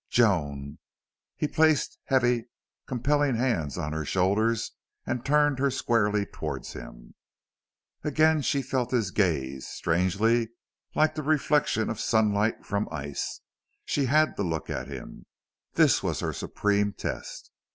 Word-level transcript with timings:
"Joan!" 0.09 0.79
He 1.37 1.47
placed 1.47 1.99
heavy, 2.05 2.45
compelling 2.87 3.35
hands 3.35 3.77
on 3.77 3.93
her 3.93 4.03
shoulders 4.03 4.71
and 5.05 5.23
turned 5.23 5.59
her 5.59 5.69
squarely 5.69 6.25
toward 6.25 6.65
him. 6.65 7.13
Again 8.03 8.41
she 8.41 8.63
felt 8.63 8.89
his 8.89 9.11
gaze, 9.11 9.67
strangely, 9.67 10.49
like 10.95 11.13
the 11.13 11.21
reflection 11.21 11.87
of 11.87 11.99
sunlight 11.99 12.65
from 12.65 12.87
ice. 12.91 13.41
She 13.85 14.05
had 14.05 14.35
to 14.37 14.41
look 14.41 14.71
at 14.71 14.87
him. 14.87 15.27
This 15.73 16.01
was 16.01 16.21
her 16.21 16.33
supreme 16.33 16.93
test. 16.93 17.51